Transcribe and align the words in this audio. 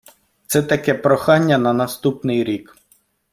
Це 0.47 0.63
таке 0.63 0.93
прохання 0.93 1.57
на 1.57 1.73
наступний 1.73 2.43
рік. 2.43 2.75